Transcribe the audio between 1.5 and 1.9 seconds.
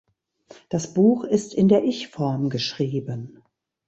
in der